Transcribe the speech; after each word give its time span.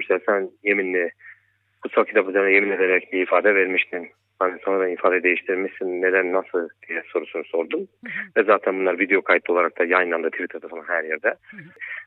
İşte 0.00 0.18
sen 0.26 0.50
yeminli 0.62 1.10
kutsal 1.82 2.04
kitap 2.04 2.28
üzerine 2.28 2.52
yemin 2.52 2.70
ederek 2.70 3.12
bir 3.12 3.22
ifade 3.22 3.54
vermiştin. 3.54 4.08
Hani 4.38 4.58
sonradan 4.64 4.92
ifade 4.92 5.22
değiştirmişsin. 5.22 6.02
Neden 6.02 6.32
nasıl 6.32 6.68
diye 6.88 7.02
sorusunu 7.12 7.44
sordum. 7.44 7.88
Ve 8.36 8.42
zaten 8.42 8.80
bunlar 8.80 8.98
video 8.98 9.22
kayıtlı 9.22 9.54
olarak 9.54 9.78
da 9.78 9.84
yayınlandı 9.84 10.30
Twitter'da 10.30 10.68
falan 10.68 10.84
her 10.86 11.04
yerde. 11.04 11.34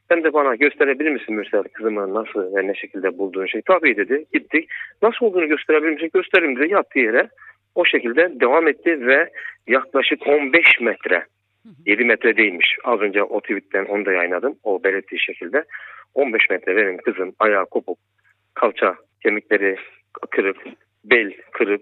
Sen 0.10 0.24
de 0.24 0.34
bana 0.34 0.56
gösterebilir 0.56 1.12
misin 1.12 1.36
Mürsel 1.36 1.64
kızımı 1.64 2.14
nasıl 2.14 2.56
ve 2.56 2.68
ne 2.68 2.76
şekilde 2.76 3.18
bulduğun 3.18 3.46
şey? 3.46 3.62
Tabii 3.62 3.98
dedi. 3.98 4.26
Gittik. 4.34 4.70
Nasıl 5.02 5.26
olduğunu 5.26 5.48
gösterebilir 5.48 5.92
misin? 5.92 6.10
Gösteririm 6.14 6.56
dedi. 6.56 6.74
Yattığı 6.74 7.00
yere 7.00 7.30
o 7.76 7.86
şekilde 7.86 8.40
devam 8.40 8.68
etti 8.68 9.08
ve 9.08 9.30
yaklaşık 9.68 10.28
15 10.28 10.66
metre 10.82 11.26
7 11.86 12.04
metre 12.04 12.38
değilmiş. 12.38 12.78
Az 12.84 13.00
önce 13.00 13.24
o 13.24 13.42
tweetten 13.42 13.86
onu 13.86 14.06
da 14.06 14.12
yayınladım. 14.12 14.56
O 14.64 14.84
belirttiği 14.84 15.20
şekilde. 15.20 15.64
15 16.14 16.50
metre 16.50 16.76
benim 16.76 16.98
kızım 16.98 17.34
ayağı 17.40 17.66
kopuk, 17.66 17.98
kalça 18.54 18.96
kemikleri 19.24 19.76
kırık, 20.30 20.58
bel 21.06 21.34
kırık, 21.52 21.82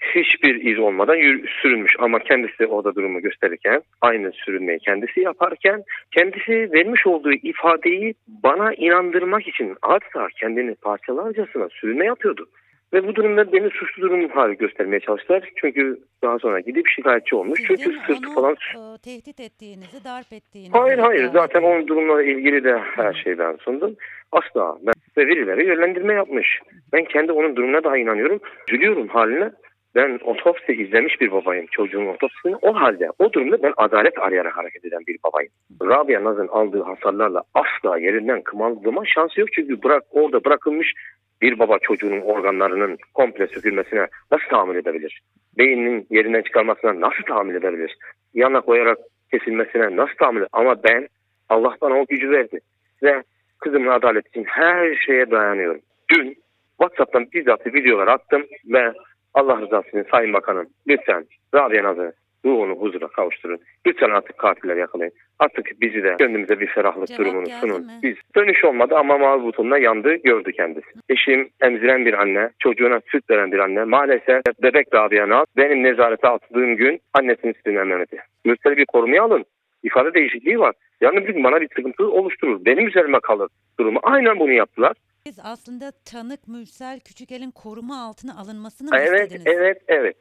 hiçbir 0.00 0.54
iz 0.72 0.78
olmadan 0.78 1.16
yürü- 1.16 1.48
sürünmüş. 1.62 1.96
Ama 1.98 2.18
kendisi 2.18 2.66
orada 2.66 2.94
durumu 2.94 3.20
gösterirken, 3.20 3.82
aynı 4.00 4.32
sürünmeyi 4.32 4.78
kendisi 4.78 5.20
yaparken, 5.20 5.82
kendisi 6.16 6.72
vermiş 6.72 7.06
olduğu 7.06 7.32
ifadeyi 7.32 8.14
bana 8.28 8.74
inandırmak 8.74 9.48
için 9.48 9.76
adeta 9.82 10.28
kendini 10.40 10.74
parçalarcasına 10.74 11.68
sürünme 11.68 12.04
yapıyordu. 12.04 12.48
Ve 12.92 13.06
bu 13.06 13.14
durumda 13.14 13.52
beni 13.52 13.70
suçlu 13.70 14.02
durum 14.02 14.28
hali 14.28 14.56
göstermeye 14.56 15.00
çalıştılar. 15.00 15.50
Çünkü 15.56 15.98
daha 16.22 16.38
sonra 16.38 16.60
gidip 16.60 16.88
şikayetçi 16.88 17.36
olmuş. 17.36 17.60
Çünkü 17.66 17.82
Sizin 17.82 17.98
sırtı 17.98 18.28
onu 18.28 18.34
falan 18.34 18.52
e, 18.52 18.98
tehdit 18.98 19.40
ettiğinizi, 19.40 20.04
darp 20.04 20.32
ettiğinizi. 20.32 20.78
Hayır 20.78 20.98
hayır 20.98 21.30
zaten 21.32 21.62
onun 21.62 21.86
durumla 21.86 22.22
ilgili 22.22 22.64
de 22.64 22.78
her 22.78 23.12
şeyden 23.12 23.56
sundum. 23.56 23.96
Asla 24.32 24.78
ben 24.86 24.94
ve 25.16 25.26
verilere 25.26 25.64
yönlendirme 25.64 26.14
yapmış. 26.14 26.60
Ben 26.92 27.04
kendi 27.04 27.32
onun 27.32 27.56
durumuna 27.56 27.84
da 27.84 27.96
inanıyorum. 27.96 28.40
Üzülüyorum 28.68 29.08
haline. 29.08 29.50
Ben 29.94 30.18
otopsi 30.24 30.72
izlemiş 30.72 31.20
bir 31.20 31.32
babayım 31.32 31.66
çocuğun 31.70 32.06
otopsisini. 32.06 32.56
O 32.62 32.74
halde 32.74 33.10
o 33.18 33.32
durumda 33.32 33.62
ben 33.62 33.72
adalet 33.76 34.18
arayarak 34.18 34.56
hareket 34.56 34.84
eden 34.84 35.00
bir 35.06 35.16
babayım. 35.24 35.52
Rabia 35.82 36.24
Naz'ın 36.24 36.48
aldığı 36.48 36.82
hasarlarla 36.82 37.42
asla 37.54 37.98
yerinden 37.98 38.42
kımıldama 38.42 39.02
şansı 39.04 39.40
yok. 39.40 39.48
Çünkü 39.52 39.82
bırak 39.82 40.02
orada 40.10 40.44
bırakılmış 40.44 40.94
bir 41.42 41.58
baba 41.58 41.78
çocuğunun 41.78 42.20
organlarının 42.20 42.98
komple 43.14 43.46
sökülmesine 43.46 44.06
nasıl 44.32 44.48
tahammül 44.50 44.76
edebilir? 44.76 45.20
Beyninin 45.58 46.06
yerinden 46.10 46.42
çıkarmasına 46.42 47.00
nasıl 47.00 47.22
tahammül 47.22 47.54
edebilir? 47.54 47.96
Yana 48.34 48.60
koyarak 48.60 48.98
kesilmesine 49.30 49.96
nasıl 49.96 50.14
tahammül 50.14 50.46
Ama 50.52 50.82
ben 50.82 51.08
Allah 51.48 51.76
bana 51.80 51.94
o 51.94 52.06
gücü 52.06 52.30
verdi. 52.30 52.60
Ve 53.02 53.22
kızımın 53.58 53.88
adalet 53.88 54.28
için 54.28 54.44
her 54.44 54.94
şeye 54.94 55.30
dayanıyorum. 55.30 55.80
Dün 56.08 56.36
WhatsApp'tan 56.80 57.26
bizzat 57.32 57.66
videolar 57.66 58.08
attım 58.08 58.46
ve 58.64 58.92
Allah 59.40 59.60
rızası 59.60 59.88
için 59.88 60.06
Sayın 60.10 60.32
Bakanım 60.32 60.66
lütfen 60.88 61.24
Rabia 61.54 61.84
Naz'ı 61.84 62.12
ruhunu 62.44 62.72
huzura 62.72 63.08
kavuşturun. 63.08 63.58
Lütfen 63.86 64.10
artık 64.10 64.38
katiller 64.38 64.76
yakalayın. 64.76 65.12
Artık 65.38 65.80
bizi 65.80 66.02
de 66.02 66.16
gönlümüze 66.18 66.60
bir 66.60 66.66
ferahlık 66.66 67.08
Cevap 67.08 67.20
durumunu 67.20 67.46
sunun. 67.60 67.80
mi? 67.80 67.92
Biz 68.02 68.16
dönüş 68.36 68.64
olmadı 68.64 68.94
ama 68.96 69.18
mavi 69.18 69.42
butonuna 69.42 69.78
yandı 69.78 70.14
gördü 70.14 70.52
kendisi. 70.52 70.86
Eşim 71.08 71.48
emziren 71.62 72.06
bir 72.06 72.14
anne, 72.14 72.50
çocuğuna 72.58 73.00
süt 73.06 73.30
veren 73.30 73.52
bir 73.52 73.58
anne. 73.58 73.84
Maalesef 73.84 74.42
bebek 74.62 74.94
Rabia 74.94 75.28
Naz 75.28 75.46
benim 75.56 75.82
nezarete 75.82 76.28
attığım 76.28 76.76
gün 76.76 77.00
annesinin 77.14 77.52
sütünü 77.52 77.78
ememedi. 77.78 78.18
Mürsel 78.44 78.76
bir 78.76 78.86
korumaya 78.86 79.22
alın. 79.22 79.44
İfade 79.82 80.14
değişikliği 80.14 80.60
var. 80.60 80.74
Yani 81.00 81.26
bir 81.26 81.34
gün 81.34 81.44
bana 81.44 81.60
bir 81.60 81.68
sıkıntı 81.76 82.10
oluşturur. 82.10 82.64
Benim 82.64 82.88
üzerime 82.88 83.20
kalır 83.20 83.48
durumu. 83.78 84.00
Aynen 84.02 84.38
bunu 84.38 84.52
yaptılar. 84.52 84.96
Siz 85.30 85.38
aslında 85.42 85.92
tanık 86.04 86.48
Mürsel 86.48 87.00
Küçükel'in 87.00 87.50
koruma 87.50 88.02
altına 88.02 88.38
alınmasını 88.40 88.90
mı 88.90 88.96
Evet, 88.96 89.22
istediniz? 89.32 89.46
evet, 89.46 89.82
evet. 89.88 90.16